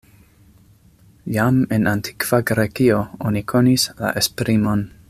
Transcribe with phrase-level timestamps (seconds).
[1.35, 4.87] Jam en antikva Grekio oni konis la esprimon.